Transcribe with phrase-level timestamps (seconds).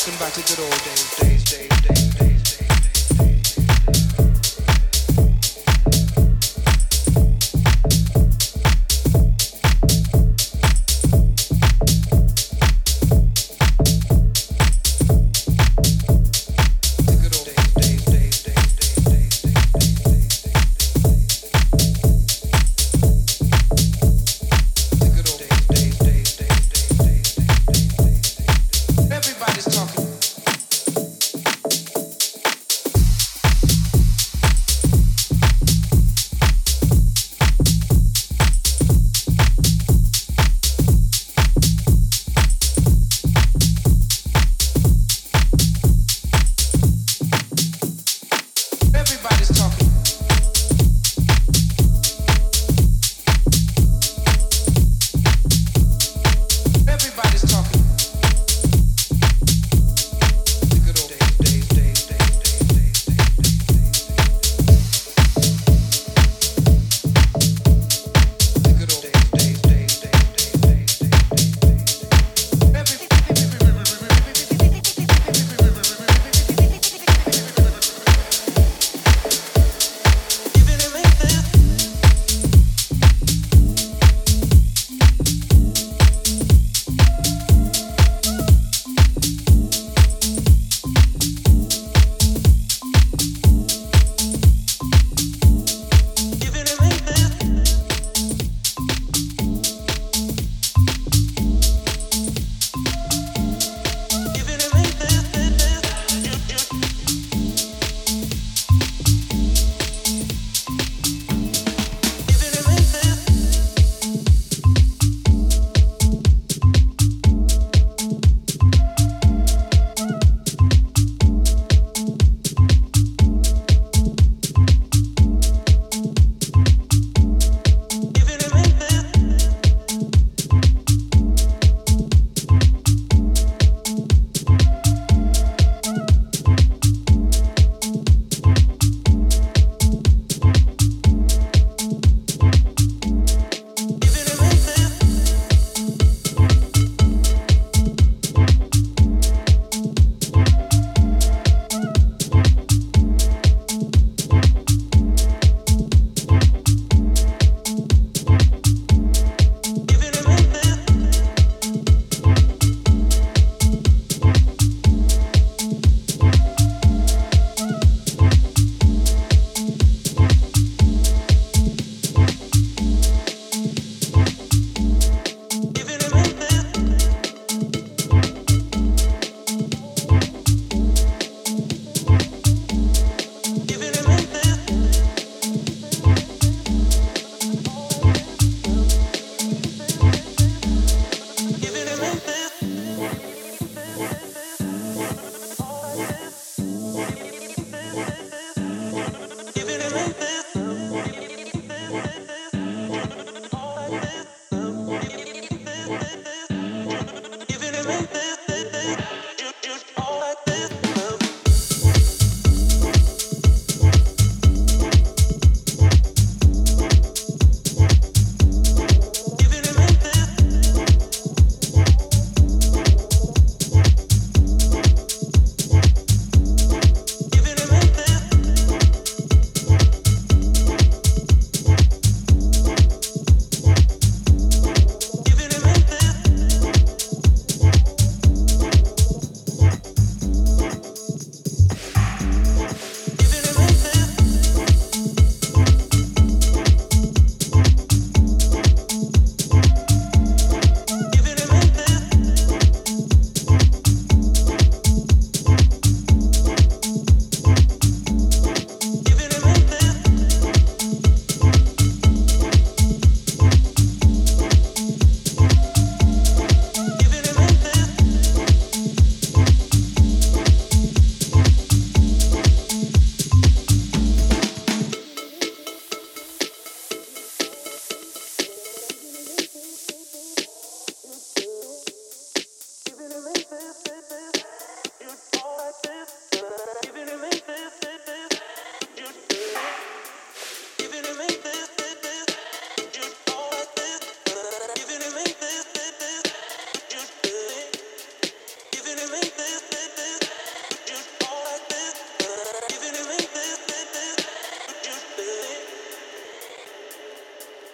[0.00, 1.19] Talking about the good old days,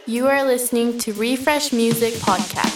[0.09, 2.76] You are listening to Refresh Music Podcast.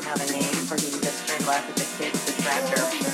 [0.00, 3.13] Town have a name, or do you just turn left at the kids the tractor?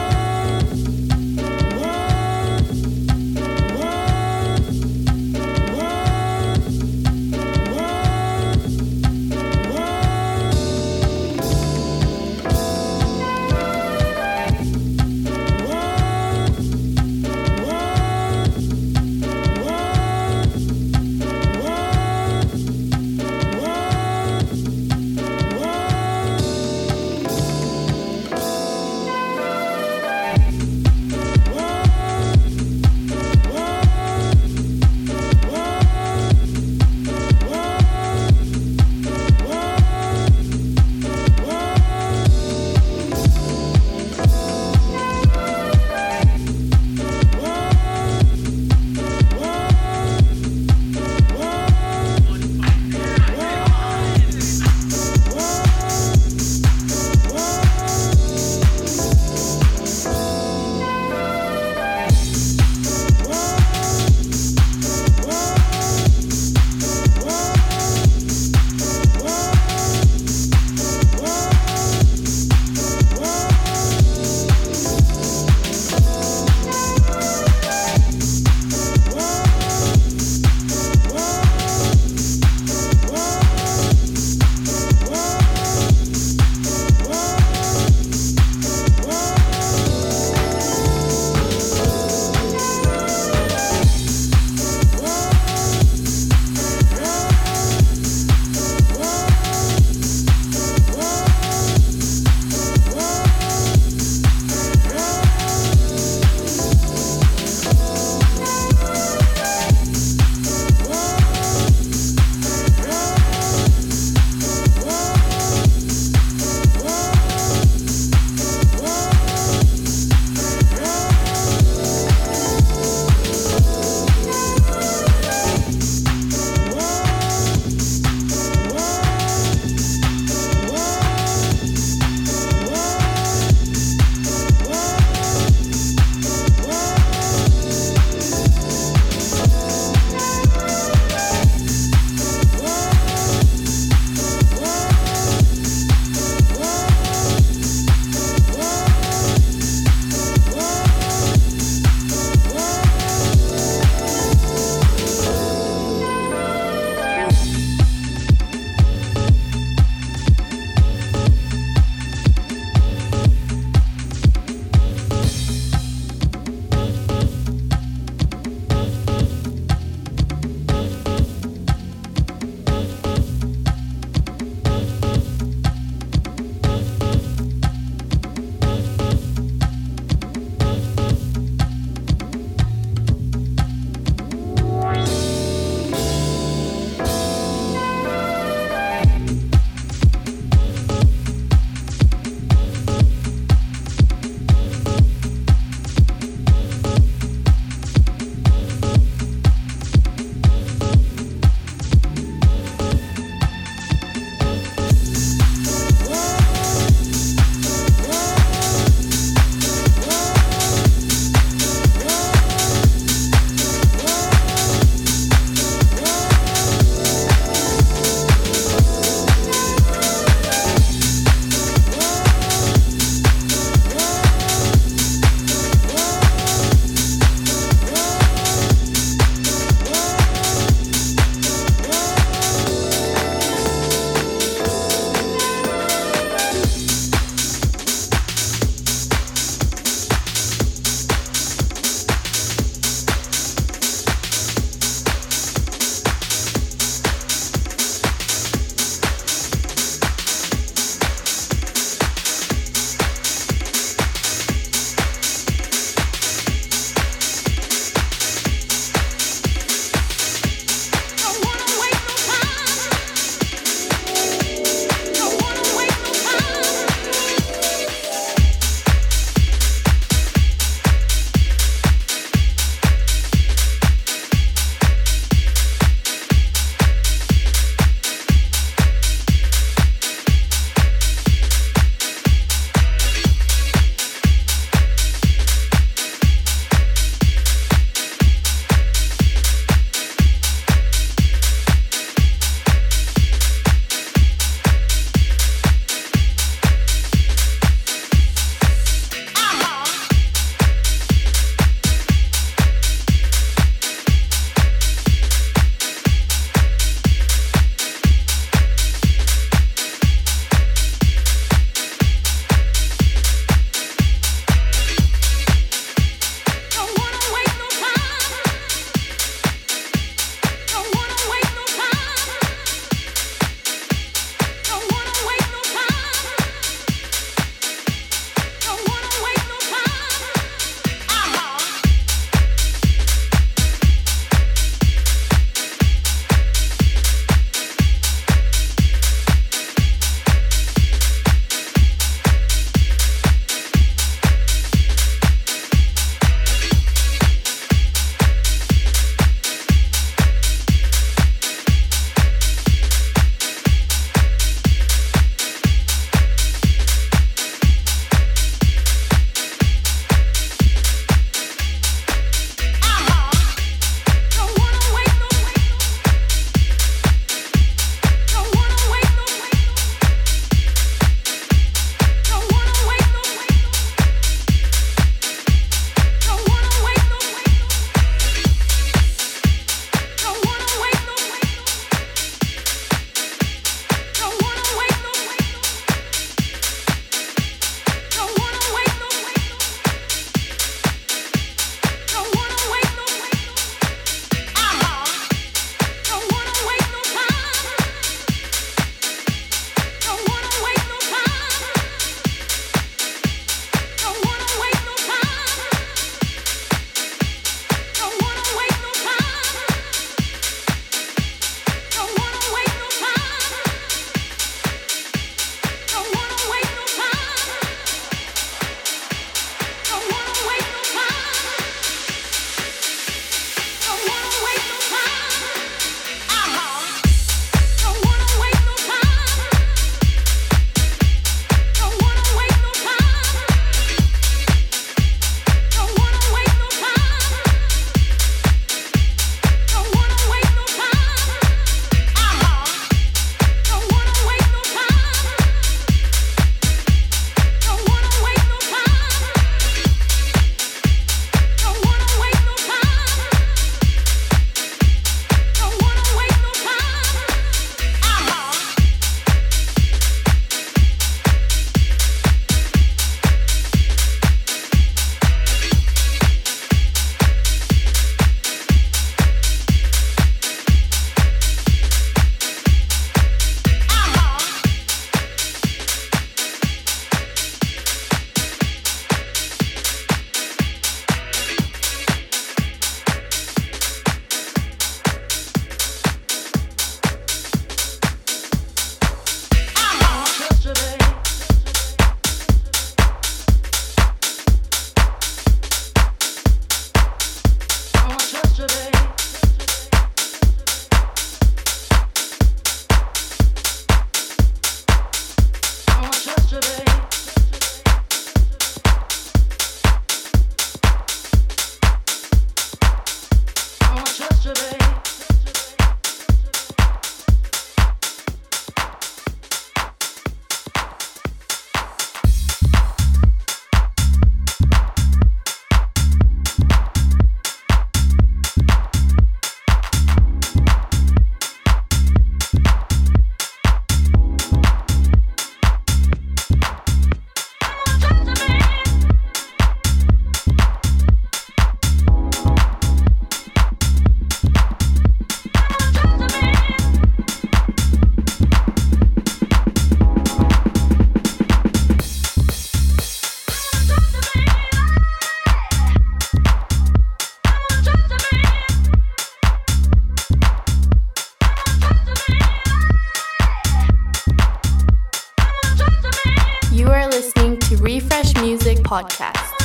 [568.91, 569.60] Podcast.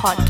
[0.00, 0.29] Podcast.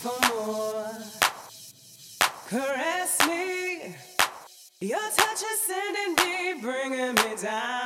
[0.00, 0.88] for more.
[2.48, 3.94] Caress me,
[4.80, 7.79] your touch is sending me, bringing me down.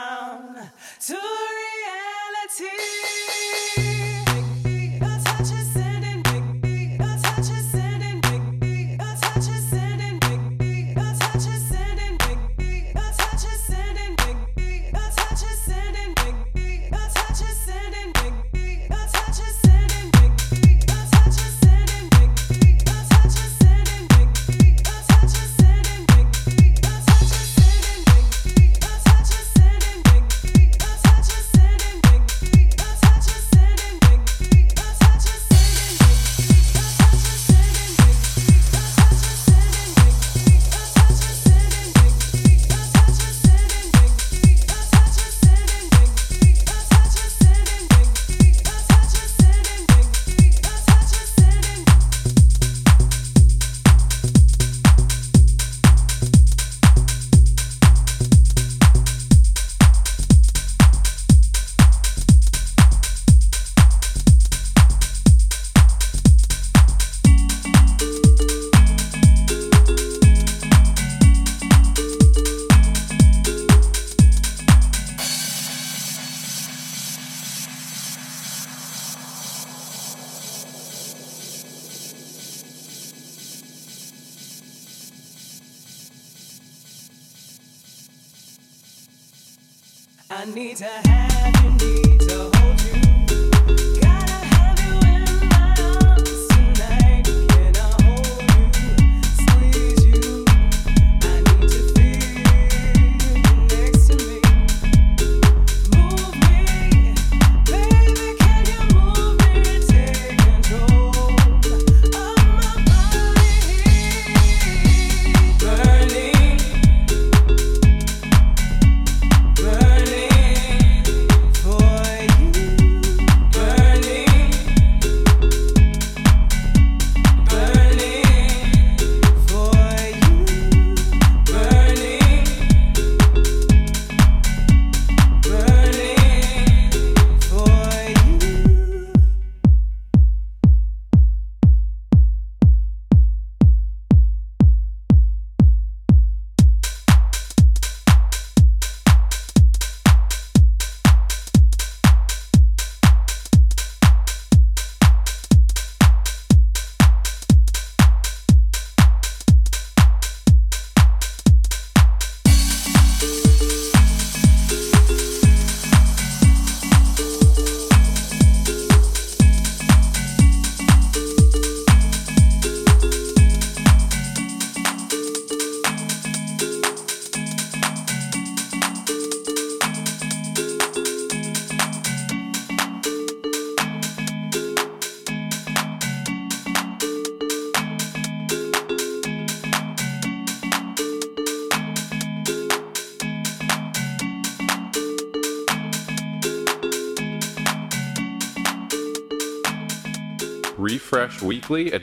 [90.37, 93.14] I need to have you, need to hold you.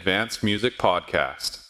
[0.02, 1.61] Advanced Music Podcast.